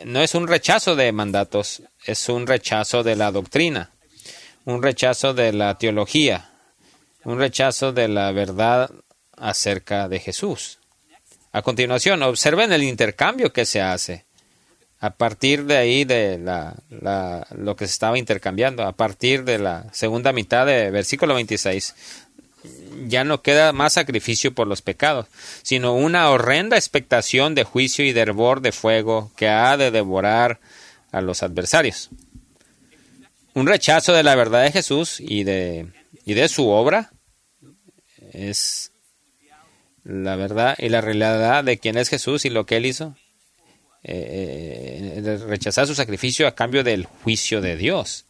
[0.04, 3.92] no es un rechazo de mandatos, es un rechazo de la doctrina,
[4.66, 6.50] un rechazo de la teología,
[7.24, 8.90] un rechazo de la verdad
[9.38, 10.80] acerca de Jesús.
[11.52, 14.26] A continuación, observen el intercambio que se hace.
[15.02, 16.76] A partir de ahí, de la,
[17.56, 21.96] lo que se estaba intercambiando, a partir de la segunda mitad de versículo 26,
[23.08, 25.28] ya no queda más sacrificio por los pecados,
[25.62, 30.60] sino una horrenda expectación de juicio y de hervor de fuego que ha de devorar
[31.12, 32.10] a los adversarios.
[33.54, 35.88] Un rechazo de la verdad de Jesús y de,
[36.26, 37.12] y de su obra
[38.34, 38.92] es
[40.04, 43.16] la verdad y la realidad de quién es Jesús y lo que él hizo.
[44.04, 48.26] Eh, eh, rechazar su sacrificio a cambio del juicio de Dios.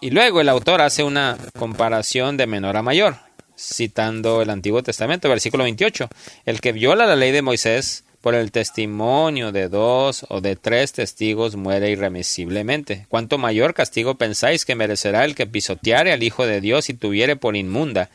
[0.00, 3.16] Y luego el autor hace una comparación de menor a mayor,
[3.56, 6.08] citando el Antiguo Testamento, versículo 28.
[6.46, 10.92] El que viola la ley de Moisés por el testimonio de dos o de tres
[10.92, 13.06] testigos muere irremisiblemente.
[13.08, 17.36] ¿Cuánto mayor castigo pensáis que merecerá el que pisoteare al Hijo de Dios y tuviere
[17.36, 18.10] por inmunda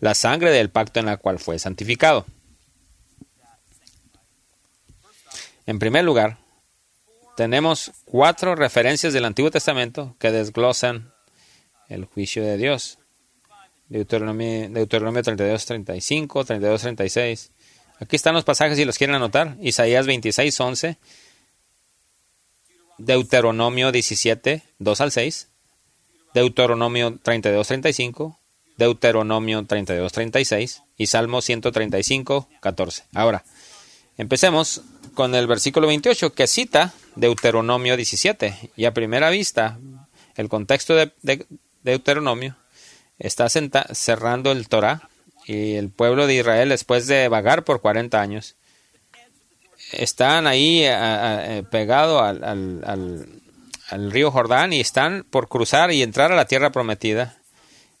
[0.00, 2.26] la sangre del pacto en la cual fue santificado?
[5.68, 6.38] En primer lugar,
[7.36, 11.12] tenemos cuatro referencias del Antiguo Testamento que desglosan
[11.90, 12.98] el juicio de Dios.
[13.88, 17.52] Deuteronomio, Deuteronomio 32, 35, 32, 36.
[18.00, 19.58] Aquí están los pasajes si los quieren anotar.
[19.60, 20.96] Isaías 26, 11.
[22.96, 25.48] Deuteronomio 17, 2 al 6.
[26.32, 28.40] Deuteronomio 32, 35.
[28.78, 30.82] Deuteronomio 32, 36.
[30.96, 33.04] Y Salmo 135, 14.
[33.12, 33.44] Ahora,
[34.16, 34.82] empecemos
[35.18, 38.70] con el versículo 28 que cita Deuteronomio 17.
[38.76, 39.76] Y a primera vista,
[40.36, 41.44] el contexto de, de
[41.82, 42.54] Deuteronomio
[43.18, 45.08] está cerrando el Torah
[45.44, 48.54] y el pueblo de Israel después de vagar por 40 años
[49.90, 50.84] están ahí
[51.68, 53.42] pegados al, al,
[53.88, 57.38] al, río Jordán y están por cruzar y entrar a la tierra prometida.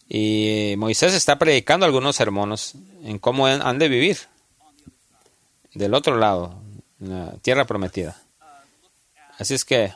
[0.08, 4.18] Y Moisés está predicando algunos sermones en cómo han de vivir
[5.74, 6.62] del otro lado,
[7.42, 8.16] tierra prometida.
[9.38, 9.92] Así es que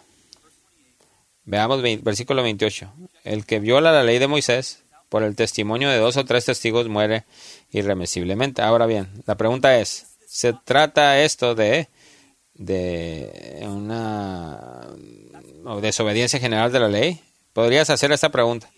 [1.44, 2.92] veamos versículo 28.
[3.24, 6.88] El que viola la ley de Moisés por el testimonio de dos o tres testigos
[6.88, 7.24] muere
[7.70, 8.62] irremisiblemente.
[8.62, 11.88] Ahora bien, la pregunta es, ¿se trata esto de,
[12.54, 14.88] de una
[15.80, 17.20] desobediencia general de la ley?
[17.52, 18.70] ¿Podrías hacer esta pregunta?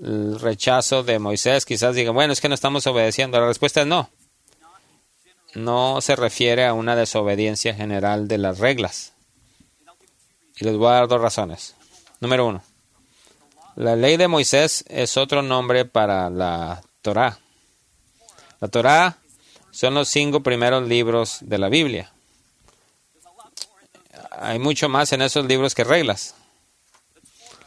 [0.00, 3.40] El rechazo de Moisés quizás diga, bueno, es que no estamos obedeciendo.
[3.40, 4.08] La respuesta es no.
[5.54, 9.12] No se refiere a una desobediencia general de las reglas.
[10.56, 11.74] Y les voy a dar dos razones.
[12.20, 12.62] Número uno,
[13.74, 17.38] la ley de Moisés es otro nombre para la Torá.
[18.60, 19.18] La Torá
[19.70, 22.12] son los cinco primeros libros de la Biblia.
[24.38, 26.34] Hay mucho más en esos libros que reglas.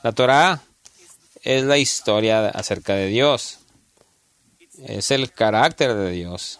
[0.04, 0.62] La Torá
[1.42, 3.60] es la historia acerca de Dios.
[4.78, 6.60] Es el carácter de Dios.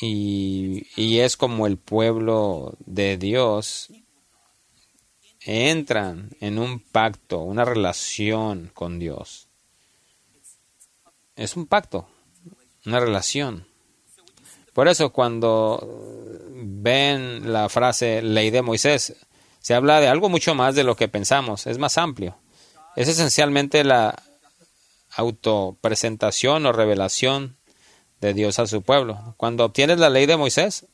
[0.00, 3.90] Y, y es como el pueblo de Dios
[5.40, 9.48] entran en un pacto, una relación con Dios.
[11.36, 12.08] Es un pacto,
[12.84, 13.66] una relación.
[14.72, 15.86] Por eso cuando
[16.50, 19.16] ven la frase ley de Moisés,
[19.60, 22.38] se habla de algo mucho más de lo que pensamos, es más amplio.
[22.96, 24.22] Es esencialmente la
[25.16, 27.57] autopresentación o revelación
[28.20, 29.34] de Dios a su pueblo.
[29.36, 30.86] Cuando obtienes la ley de Moisés,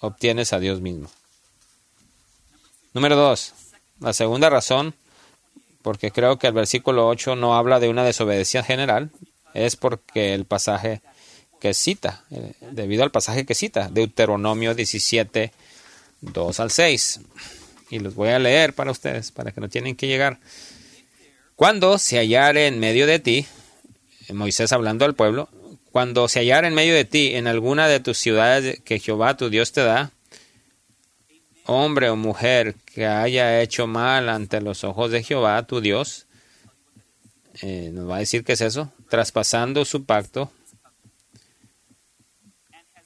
[0.00, 1.10] obtienes a Dios mismo.
[2.92, 3.52] Número dos,
[4.00, 4.94] la segunda razón,
[5.82, 9.10] porque creo que el versículo 8 no habla de una desobediencia general,
[9.54, 11.02] es porque el pasaje
[11.60, 15.52] que cita, eh, debido al pasaje que cita, Deuteronomio 17,
[16.20, 17.20] 2 al 6.
[17.90, 20.38] Y los voy a leer para ustedes, para que no tienen que llegar.
[21.54, 23.46] Cuando se hallare en medio de ti,
[24.32, 25.48] Moisés hablando al pueblo,
[25.96, 29.48] cuando se hallare en medio de ti en alguna de tus ciudades que Jehová tu
[29.48, 30.12] Dios te da,
[31.64, 36.26] hombre o mujer que haya hecho mal ante los ojos de Jehová, tu Dios,
[37.62, 40.52] eh, nos va a decir qué es eso, traspasando su pacto,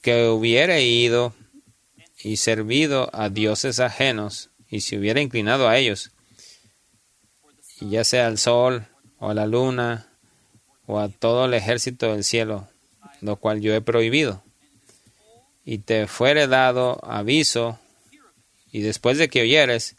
[0.01, 1.33] que hubiera ido
[2.21, 6.11] y servido a dioses ajenos y se hubiera inclinado a ellos,
[7.79, 8.85] ya sea al sol
[9.17, 10.09] o a la luna
[10.87, 12.67] o a todo el ejército del cielo,
[13.21, 14.43] lo cual yo he prohibido,
[15.63, 17.79] y te fuere dado aviso
[18.71, 19.95] y después de que oyeres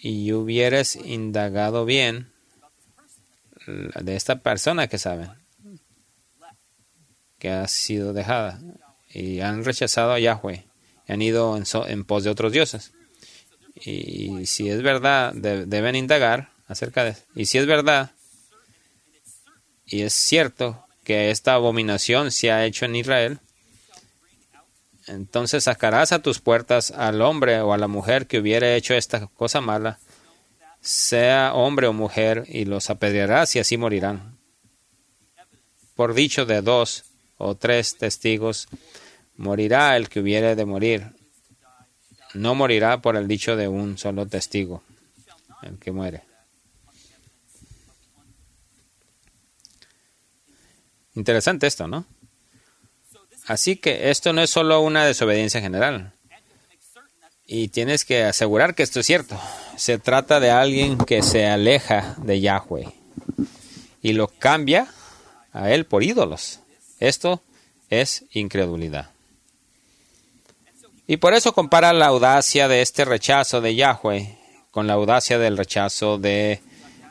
[0.00, 2.32] y hubieres indagado bien
[3.66, 5.28] de esta persona que sabe
[7.38, 8.60] que ha sido dejada
[9.12, 10.64] y han rechazado a Yahweh,
[11.08, 12.92] han ido en, pos de otros dioses.
[13.74, 17.16] Y, si es verdad, deben indagar acerca de.
[17.34, 18.12] Y si es verdad,
[19.84, 23.40] y es cierto que esta abominación se ha hecho en Israel,
[25.06, 29.26] entonces sacarás a tus puertas al hombre o a la mujer que hubiera hecho esta
[29.26, 29.98] cosa mala,
[30.80, 34.38] sea hombre o mujer, y los apedrearás y así morirán.
[35.94, 37.04] Por dicho de dos
[37.36, 38.68] o tres testigos,
[39.36, 41.12] morirá el que hubiere de morir.
[42.34, 44.82] No morirá por el dicho de un solo testigo,
[45.62, 46.31] el que muere.
[51.14, 52.06] Interesante esto, ¿no?
[53.46, 56.12] Así que esto no es solo una desobediencia general.
[57.46, 59.38] Y tienes que asegurar que esto es cierto.
[59.76, 62.92] Se trata de alguien que se aleja de Yahweh
[64.00, 64.88] y lo cambia
[65.52, 66.60] a él por ídolos.
[66.98, 67.42] Esto
[67.90, 69.10] es incredulidad.
[71.06, 74.38] Y por eso compara la audacia de este rechazo de Yahweh
[74.70, 76.60] con la audacia del rechazo de,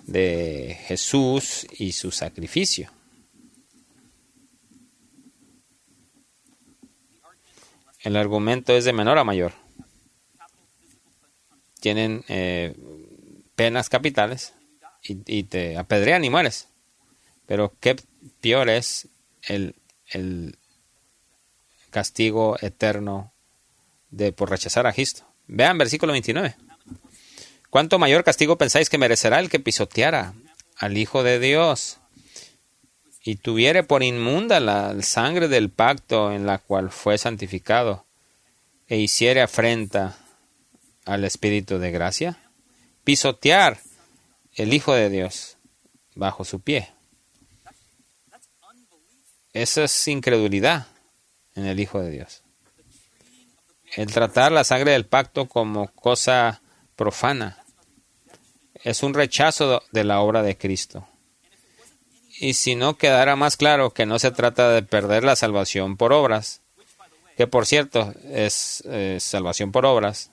[0.07, 2.89] de Jesús y su sacrificio.
[8.03, 9.53] El argumento es de menor a mayor.
[11.79, 12.75] Tienen eh,
[13.55, 14.53] penas capitales
[15.03, 16.67] y, te apedrean y mueres.
[17.45, 17.95] Pero qué
[18.39, 19.07] peor es
[19.43, 19.75] el,
[20.07, 20.57] el
[21.89, 23.33] castigo eterno
[24.09, 25.25] de por rechazar a Cristo.
[25.47, 26.55] Vean versículo 29.
[27.69, 30.33] ¿Cuánto mayor castigo pensáis que merecerá el que pisoteara
[30.75, 32.00] al Hijo de Dios
[33.23, 38.05] y tuviere por inmunda la sangre del pacto en la cual fue santificado
[38.88, 40.17] e hiciere afrenta
[41.05, 42.39] al Espíritu de gracia?
[43.03, 43.79] Pisotear
[44.55, 45.57] el Hijo de Dios
[46.15, 46.89] bajo su pie.
[49.53, 50.88] Esa es incredulidad
[51.55, 52.43] en el Hijo de Dios.
[53.95, 56.62] El tratar la sangre del pacto como cosa
[56.95, 57.63] profana
[58.73, 61.07] es un rechazo de la obra de Cristo.
[62.43, 66.12] Y si no quedara más claro que no se trata de perder la salvación por
[66.12, 66.62] obras,
[67.38, 68.84] que por cierto es
[69.19, 70.32] salvación por obras,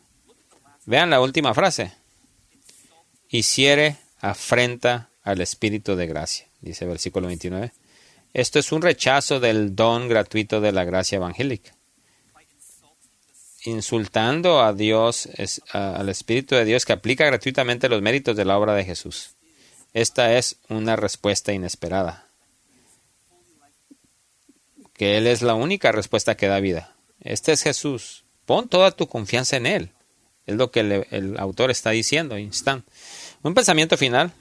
[0.87, 1.93] vean la última frase.
[3.29, 7.75] Hiciere afrenta al Espíritu de gracia, dice versículo 29.
[8.33, 11.75] Esto es un rechazo del don gratuito de la gracia evangélica.
[13.65, 15.29] Insultando a Dios,
[15.73, 19.35] al Espíritu de Dios que aplica gratuitamente los méritos de la obra de Jesús.
[19.95, 22.27] Esta es una respuesta inesperada.
[24.93, 26.95] Que Él es la única respuesta que da vida.
[27.21, 28.25] Este es Jesús.
[28.47, 29.91] Pon toda tu confianza en Él.
[30.47, 32.37] Es lo que el, autor está diciendo.
[33.43, 34.33] Un pensamiento final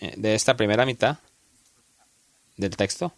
[0.00, 1.18] eh, de esta primera mitad
[2.56, 3.12] del texto.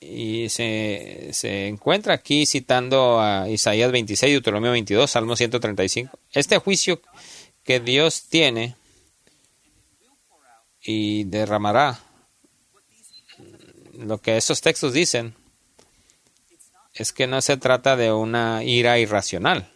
[0.00, 6.18] Y se, se, encuentra aquí citando a Isaías 26, Deuteronomio 22, Salmo 135.
[6.32, 7.02] Este juicio
[7.64, 8.76] que Dios tiene
[10.82, 12.00] y derramará,
[13.94, 15.34] lo que esos textos dicen,
[16.94, 19.72] es que no se trata de una ira irracional.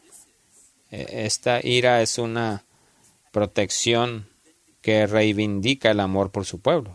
[0.90, 2.64] E, esta ira es una
[3.30, 4.28] protección
[4.80, 6.94] que reivindica el amor por su pueblo.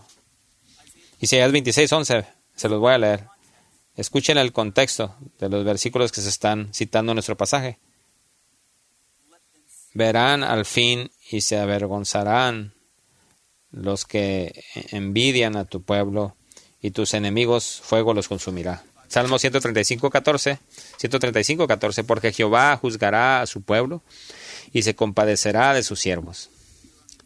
[1.19, 3.27] Isaías 26, 11, se los voy a leer.
[3.95, 7.79] Escuchen el contexto de los versículos que se están citando en nuestro pasaje.
[9.93, 12.76] Verán al fin y se avergonzarán
[13.71, 16.35] los que envidian a tu pueblo
[16.81, 18.83] y tus enemigos fuego los consumirá.
[19.07, 20.59] Salmo 135, 14,
[20.97, 24.03] 135, 14, porque Jehová juzgará a su pueblo
[24.73, 26.49] y se compadecerá de sus siervos.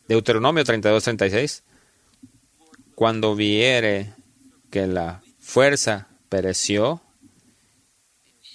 [0.08, 1.64] Deuteronomio 32, 36.
[2.96, 4.14] Cuando viere
[4.70, 7.02] que la fuerza pereció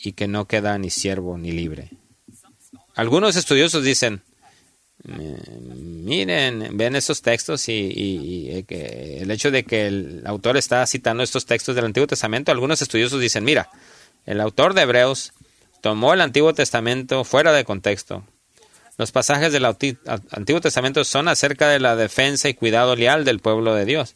[0.03, 1.91] y que no queda ni siervo ni libre.
[2.95, 4.23] Algunos estudiosos dicen,
[5.05, 11.47] miren, ven esos textos y, eh, el hecho de que el autor está citando estos
[11.47, 13.71] textos del Antiguo Testamento, algunos estudiosos dicen, mira,
[14.25, 15.33] el autor de Hebreos
[15.81, 18.25] tomó el Antiguo Testamento fuera de contexto
[18.99, 23.75] los pasajes del Antiguo Testamento son acerca de la defensa y cuidado leal del pueblo
[23.75, 24.15] de Dios.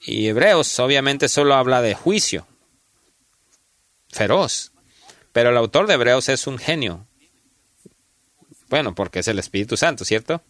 [0.00, 2.46] Y Hebreos obviamente solo habla de juicio
[4.10, 4.70] feroz.
[5.32, 7.07] Pero el autor de Hebreos es un genio.
[8.68, 10.42] Bueno, porque es el Espíritu Santo, ¿cierto?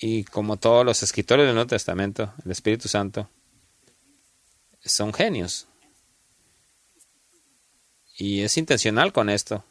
[0.00, 3.28] Y como todos los escritores del Nuevo Testamento, el Espíritu Santo
[4.82, 5.66] son genios.
[8.16, 9.64] Y es intencional con esto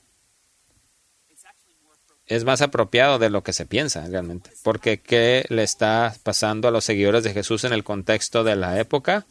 [2.29, 4.51] es más apropiado de lo que se piensa realmente.
[4.63, 8.79] Porque ¿qué le está pasando a los seguidores de Jesús en el contexto de la
[8.79, 9.25] época?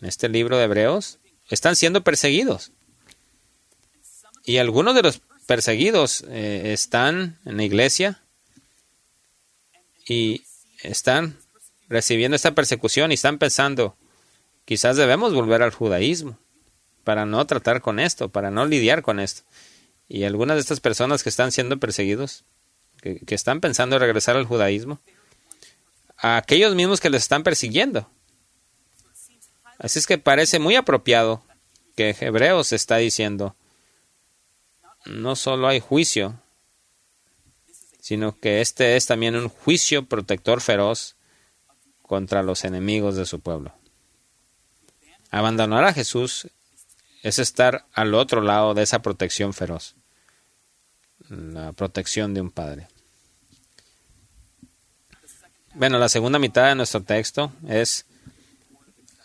[0.00, 2.72] En este libro de Hebreos, están siendo perseguidos.
[4.44, 8.22] Y algunos de los perseguidos eh, están en la iglesia
[10.06, 10.44] y
[10.82, 11.38] están
[11.88, 13.96] recibiendo esta persecución y están pensando,
[14.64, 16.38] quizás debemos volver al judaísmo
[17.04, 19.42] para no tratar con esto, para no lidiar con esto.
[20.08, 22.44] Y algunas de estas personas que están siendo perseguidos,
[23.00, 25.00] que, están pensando en regresar al judaísmo,
[26.16, 28.08] a aquellos mismos que les están persiguiendo.
[29.78, 31.42] Así es que parece muy apropiado
[31.96, 33.56] que Hebreos está diciendo,
[35.06, 36.40] no solo hay juicio,
[38.00, 41.16] sino que este es también un juicio protector feroz
[42.02, 43.74] contra los enemigos de su pueblo.
[45.30, 46.48] Abandonar a Jesús
[47.22, 49.96] es estar al otro lado de esa protección feroz,
[51.28, 52.88] la protección de un padre.
[55.72, 58.06] Bueno, la segunda mitad de nuestro texto es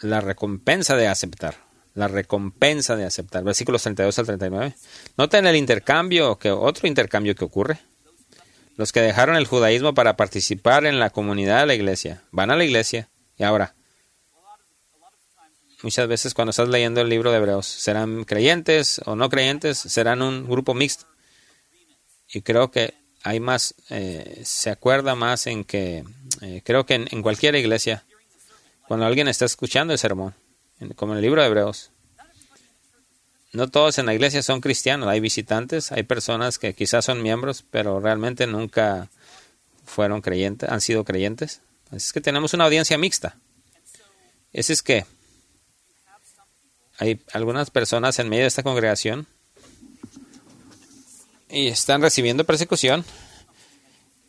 [0.01, 1.68] la recompensa de aceptar.
[1.99, 3.43] La recompensa de aceptar.
[3.43, 4.75] Versículos 32 al 39.
[5.17, 7.79] Noten el intercambio, que otro intercambio que ocurre.
[8.77, 12.55] Los que dejaron el judaísmo para participar en la comunidad de la iglesia, van a
[12.55, 13.75] la iglesia y ahora,
[15.83, 20.21] muchas veces cuando estás leyendo el libro de Hebreos, serán creyentes o no creyentes, serán
[20.21, 21.05] un grupo mixto.
[22.31, 22.93] Y creo que
[23.23, 26.05] hay más, eh, se acuerda más en que,
[26.41, 28.05] eh, creo que en, cualquier iglesia,
[28.87, 30.35] cuando alguien está escuchando el sermón,
[30.95, 31.91] como en el libro de Hebreos,
[33.51, 37.65] no todos en la iglesia son cristianos, hay visitantes, hay personas que quizás son miembros,
[37.69, 39.09] pero realmente nunca
[39.86, 41.61] fueron creyentes, han sido creyentes.
[41.88, 43.38] Así es que tenemos una audiencia mixta.
[44.53, 45.05] Ese es que
[46.97, 49.25] hay algunas personas en medio de esta congregación
[51.49, 53.03] y están recibiendo persecución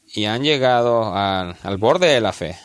[0.06, 2.58] y han llegado al, al borde de la fe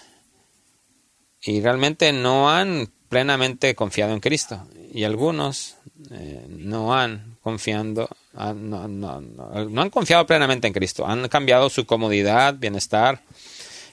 [1.41, 5.75] y realmente no han plenamente confiado en Cristo y algunos
[6.11, 12.55] eh, no han confiando no, no, han confiado plenamente en Cristo han cambiado su comodidad
[12.55, 13.21] bienestar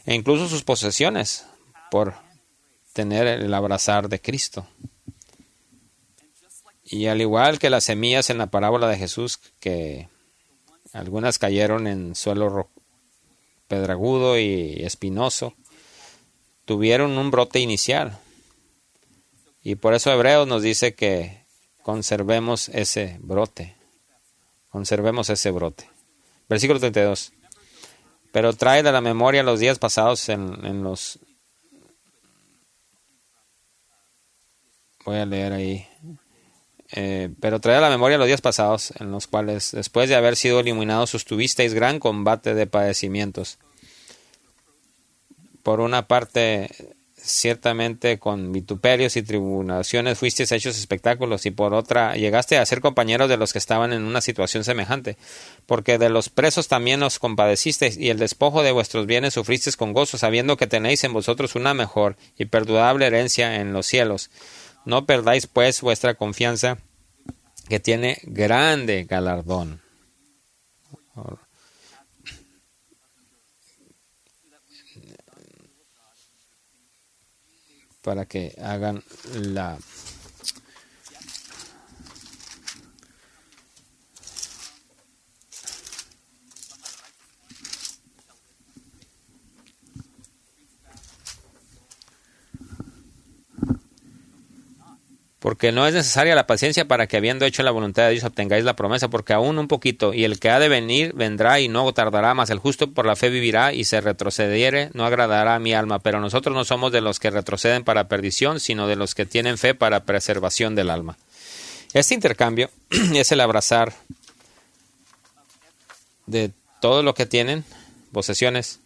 [0.06, 1.46] e incluso sus posesiones
[1.90, 2.14] por
[2.92, 4.66] tener el abrazar de Cristo
[6.84, 10.08] y al igual que las semillas en la parábola de Jesús que
[10.92, 12.68] algunas cayeron en suelo
[13.66, 15.54] pedragudo y espinoso.
[16.66, 18.18] Tuvieron un brote inicial.
[19.62, 21.44] Y por eso Hebreos nos dice que
[21.82, 23.76] conservemos ese brote.
[24.70, 25.88] Conservemos ese brote.
[26.48, 27.32] Versículo 32.
[28.32, 31.18] Pero trae de la memoria los días pasados en, en los...
[35.04, 35.86] Voy a leer ahí.
[36.92, 40.36] Eh, pero trae a la memoria los días pasados, en los cuales, después de haber
[40.36, 43.58] sido eliminados, sostuvisteis gran combate de padecimientos.
[45.62, 52.58] Por una parte, ciertamente con vituperios y tribulaciones fuisteis hechos espectáculos, y por otra, llegaste
[52.58, 55.16] a ser compañeros de los que estaban en una situación semejante,
[55.66, 59.92] porque de los presos también os compadecisteis, y el despojo de vuestros bienes sufristeis con
[59.92, 64.30] gozo, sabiendo que tenéis en vosotros una mejor y perdurable herencia en los cielos
[64.84, 66.78] no perdáis pues vuestra confianza
[67.68, 69.80] que tiene grande galardón.
[78.02, 79.02] Para que hagan
[79.34, 79.78] la
[95.42, 98.64] porque no es necesaria la paciencia para que habiendo hecho la voluntad de Dios obtengáis
[98.64, 101.92] la promesa, porque aún un poquito, y el que ha de venir vendrá y no
[101.92, 105.74] tardará, más el justo por la fe vivirá, y se retrocediere, no agradará a mi
[105.74, 109.26] alma, pero nosotros no somos de los que retroceden para perdición, sino de los que
[109.26, 111.18] tienen fe para preservación del alma.
[111.92, 112.70] Este intercambio
[113.12, 113.92] es el abrazar
[116.26, 117.64] de todo lo que tienen,
[118.12, 118.78] posesiones,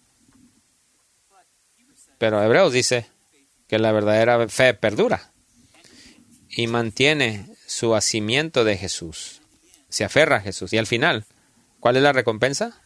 [2.16, 3.06] pero Hebreos dice
[3.68, 5.35] que la verdadera fe perdura
[6.56, 9.42] y mantiene su hacimiento de Jesús.
[9.90, 10.72] Se aferra a Jesús.
[10.72, 11.26] Y al final,
[11.80, 12.80] ¿cuál es la recompensa?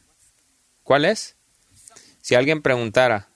[0.82, 1.36] ¿Cuál es?
[2.20, 3.28] Si alguien preguntara,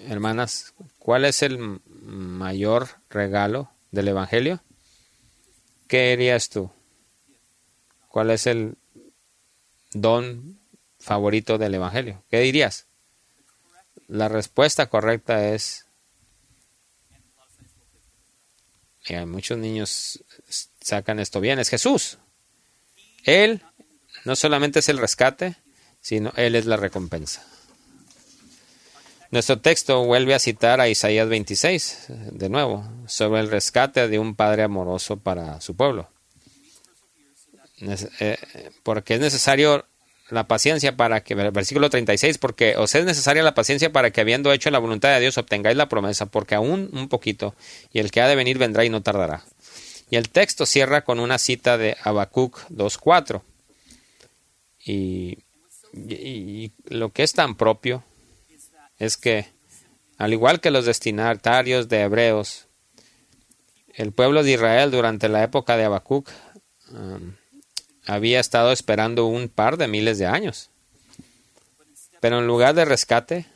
[0.00, 4.60] hermanas, ¿cuál es el mayor regalo del Evangelio?
[5.86, 6.72] ¿Qué dirías tú?
[8.08, 8.74] ¿Cuál es el
[9.92, 10.58] don
[10.98, 12.24] favorito del Evangelio?
[12.28, 12.86] ¿Qué dirías?
[14.08, 15.86] La respuesta correcta es
[19.26, 20.24] muchos niños
[20.80, 22.18] sacan esto bien, es Jesús.
[23.24, 23.62] Él
[24.24, 25.56] no solamente es el rescate,
[26.00, 27.44] sino Él es la recompensa.
[29.30, 34.34] Nuestro texto vuelve a citar a Isaías 26, de nuevo, sobre el rescate de un
[34.34, 36.10] padre amoroso para su pueblo.
[37.80, 38.36] Eh,
[38.82, 39.86] porque es necesario
[40.32, 44.50] la paciencia para que, versículo 36, porque os es necesaria la paciencia para que habiendo
[44.52, 47.54] hecho la voluntad de Dios obtengáis la promesa, porque aún un poquito,
[47.92, 49.44] y el que ha de venir vendrá y no tardará.
[50.10, 53.42] Y el texto cierra con una cita de Habacuc 2.4.
[54.84, 55.38] Y,
[55.92, 58.02] y, lo que es tan propio
[58.98, 59.46] es que,
[60.16, 62.68] al igual que los destinatarios de Hebreos,
[63.94, 66.30] el pueblo de Israel durante la época de Habacuc
[66.90, 67.34] um,
[68.06, 70.70] había estado esperando un par de miles de años.
[72.20, 73.46] Pero en lugar de rescate,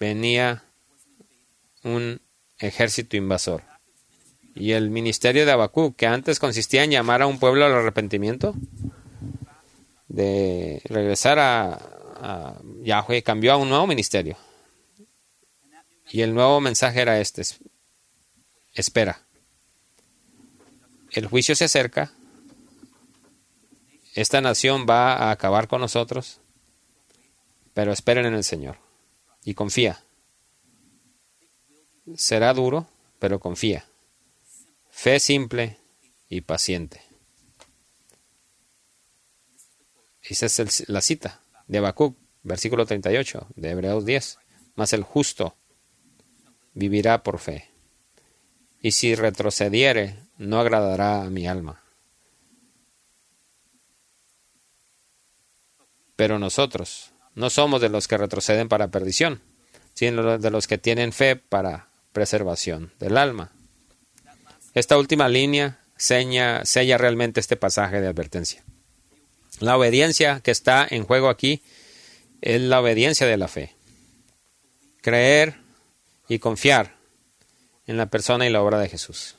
[0.00, 0.64] venía
[1.82, 2.20] un
[2.58, 3.62] ejército invasor.
[4.54, 8.54] Y el ministerio de Abacú, que antes consistía en llamar a un pueblo al arrepentimiento,
[10.08, 11.72] de regresar a,
[12.20, 14.36] a Yahweh, cambió a un nuevo ministerio.
[16.10, 17.42] Y el nuevo mensaje era este,
[18.74, 19.26] espera.
[21.10, 22.12] el juicio se acerca,
[24.14, 26.40] esta nación va a acabar con nosotros,
[27.74, 28.78] pero esperen en el Señor
[29.44, 30.04] y confía.
[32.14, 32.86] Será duro,
[33.18, 33.86] pero confía.
[34.90, 35.78] Fe simple
[36.28, 37.02] y paciente.
[40.22, 44.38] Esa es la cita de Habacuc, versículo 38 de Hebreos 10.
[44.76, 45.56] Mas el justo
[46.72, 47.70] vivirá por fe.
[48.80, 51.83] Y si retrocediere, no agradará a mi alma.
[56.16, 59.42] Pero nosotros no somos de los que retroceden para perdición,
[59.94, 63.52] sino de los que tienen fe para preservación del alma.
[64.74, 68.64] Esta última línea seña, sella realmente este pasaje de advertencia.
[69.60, 71.62] La obediencia que está en juego aquí
[72.40, 73.74] es la obediencia de la fe.
[75.00, 75.56] Creer
[76.28, 76.96] y confiar
[77.86, 79.36] en la persona y la obra de Jesús.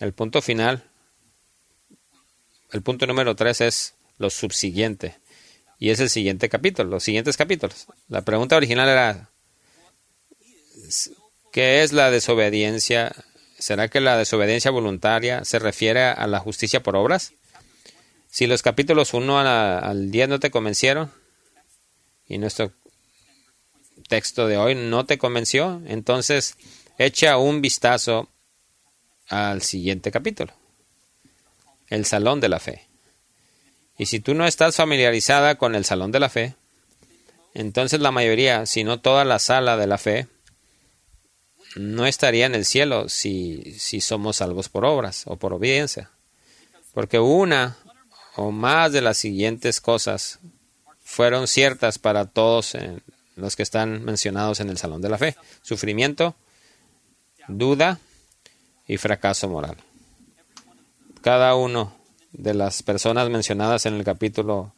[0.00, 0.84] El punto final,
[2.72, 5.16] el punto número tres es lo subsiguiente.
[5.78, 7.86] Y es el siguiente capítulo, los siguientes capítulos.
[8.08, 9.30] La pregunta original era,
[11.52, 13.12] ¿qué es la desobediencia?
[13.58, 17.32] ¿Será que la desobediencia voluntaria se refiere a la justicia por obras?
[18.30, 21.12] Si los capítulos 1 al 10 no te convencieron
[22.26, 22.72] y nuestro
[24.08, 26.56] texto de hoy no te convenció, entonces
[26.98, 28.28] echa un vistazo
[29.28, 30.52] al siguiente capítulo,
[31.88, 32.88] el Salón de la Fe.
[33.96, 36.56] Y si tú no estás familiarizada con el Salón de la Fe,
[37.54, 40.26] entonces la mayoría, si no toda la sala de la fe,
[41.76, 46.10] no estaría en el cielo si, si somos salvos por obras o por obediencia.
[46.92, 47.76] Porque una
[48.36, 50.40] o más de las siguientes cosas
[51.04, 52.76] fueron ciertas para todos
[53.36, 55.36] los que están mencionados en el Salón de la Fe.
[55.62, 56.34] Sufrimiento,
[57.46, 58.00] duda
[58.88, 59.76] y fracaso moral.
[61.22, 61.96] Cada uno
[62.34, 64.74] de las personas mencionadas en el capítulo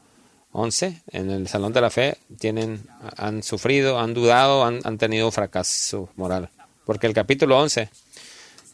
[0.52, 2.86] 11, en el Salón de la Fe, tienen,
[3.16, 6.50] han sufrido, han dudado, han, han tenido fracaso moral.
[6.84, 7.90] Porque el capítulo 11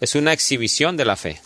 [0.01, 1.41] es una exhibición de la fe.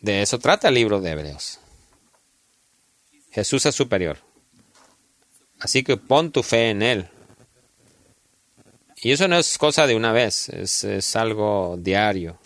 [0.00, 1.58] De eso trata el libro de Hebreos.
[3.30, 4.18] Jesús es superior.
[5.58, 7.08] Así que pon tu fe en Él.
[9.00, 12.38] Y eso no es cosa de una vez, es, es algo diario.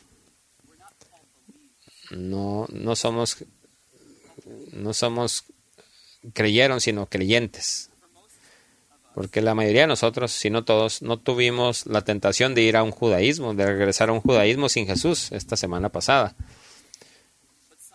[2.11, 3.45] No, no somos,
[4.73, 5.45] no somos
[6.33, 7.91] creyeron, sino creyentes.
[9.15, 12.83] Porque la mayoría de nosotros, si no todos, no tuvimos la tentación de ir a
[12.83, 16.37] un judaísmo, de regresar a un judaísmo sin Jesús esta semana pasada.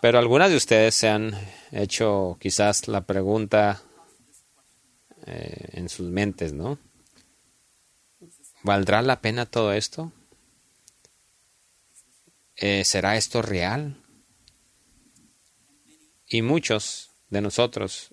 [0.01, 1.37] Pero algunas de ustedes se han
[1.71, 3.83] hecho quizás la pregunta
[5.27, 6.79] eh, en sus mentes, ¿no?
[8.63, 10.11] ¿Valdrá la pena todo esto?
[12.55, 14.00] Eh, ¿Será esto real?
[16.33, 18.11] Y muchos de nosotros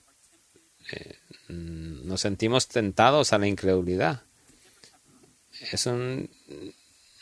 [0.90, 4.22] eh, nos sentimos tentados a la incredulidad.
[5.70, 6.26] Es una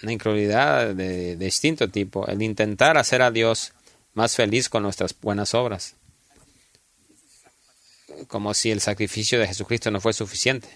[0.03, 3.75] incredulidad de distinto tipo, el intentar hacer a Dios
[4.15, 5.97] más feliz con nuestras buenas obras.
[8.27, 10.69] Como si el sacrificio de Jesucristo no fue suficiente.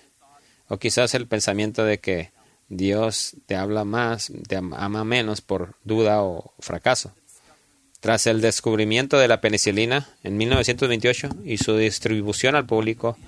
[0.68, 2.30] O quizás el pensamiento de que
[2.68, 7.14] Dios te habla más, te ama menos por duda o fracaso.
[8.00, 13.18] Tras el descubrimiento de la penicilina en 1928 y su distribución al público,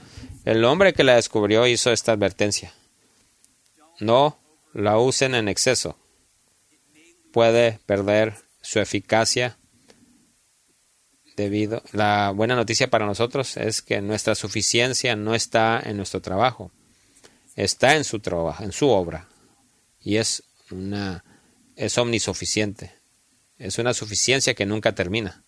[0.45, 2.73] el hombre que la descubrió hizo esta advertencia.
[4.01, 4.39] No
[4.73, 5.99] la usen en exceso.
[7.33, 9.59] Puede perder su eficacia
[11.37, 16.71] debido la buena noticia para nosotros es que nuestra suficiencia no está en nuestro trabajo,
[17.57, 19.29] está en su trabajo, en su obra
[20.01, 21.25] y es una
[21.77, 23.02] es omnisuficiente.
[23.63, 25.45] Es una suficiencia que nunca termina.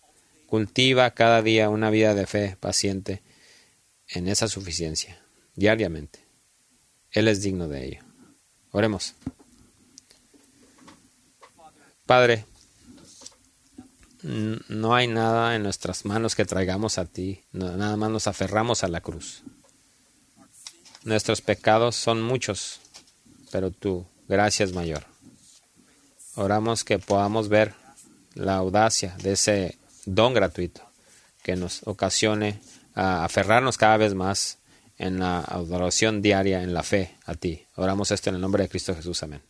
[0.47, 3.21] Cultiva cada día una vida de fe paciente
[4.07, 5.21] en esa suficiencia,
[5.55, 6.25] diariamente.
[7.11, 8.03] Él es digno de ello.
[8.71, 9.15] Oremos.
[12.05, 12.45] Padre,
[14.23, 18.87] no hay nada en nuestras manos que traigamos a ti, nada más nos aferramos a
[18.87, 19.43] la cruz.
[21.03, 22.79] Nuestros pecados son muchos,
[23.51, 25.05] pero tu gracia es mayor.
[26.35, 27.83] Oramos que podamos ver
[28.35, 30.81] la audacia de ese don gratuito
[31.43, 32.59] que nos ocasione
[32.93, 34.59] a aferrarnos cada vez más
[34.97, 37.65] en la adoración diaria, en la fe a ti.
[37.75, 39.21] Oramos esto en el nombre de Cristo Jesús.
[39.23, 39.41] Amén.